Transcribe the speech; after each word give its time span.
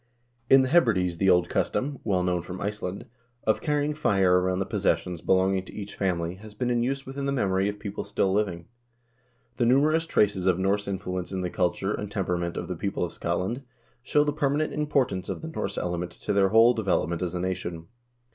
In 0.49 0.63
the 0.63 0.69
Hebrides 0.69 1.17
the 1.17 1.29
old 1.29 1.47
custom, 1.47 1.99
well 2.03 2.23
known 2.23 2.41
from 2.41 2.59
Iceland, 2.59 3.05
of 3.43 3.61
carrying 3.61 3.93
fire 3.93 4.39
around 4.39 4.57
the 4.57 4.65
possessions 4.65 5.21
belonging 5.21 5.63
to 5.65 5.73
each 5.75 5.93
family 5.93 6.37
has 6.37 6.55
been 6.55 6.71
in 6.71 6.81
use 6.81 7.05
within 7.05 7.27
the 7.27 7.31
memory 7.31 7.69
of 7.69 7.77
people 7.77 8.03
still 8.03 8.33
living. 8.33 8.65
The 9.57 9.67
numerous 9.67 10.07
traces 10.07 10.47
of 10.47 10.57
Norse 10.57 10.87
influence 10.87 11.31
in 11.31 11.41
the 11.41 11.51
culture 11.51 11.93
and 11.93 12.09
temperament 12.09 12.57
of 12.57 12.67
the 12.67 12.75
people 12.75 13.03
of 13.05 13.13
Scotland 13.13 13.61
show 14.01 14.23
the 14.23 14.33
permanent 14.33 14.73
importance 14.73 15.29
of 15.29 15.43
the 15.43 15.47
Norse 15.49 15.77
element 15.77 16.09
to 16.13 16.33
their 16.33 16.49
whole 16.49 16.73
development 16.73 17.21
as 17.21 17.35
a 17.35 17.39
nation. 17.39 17.85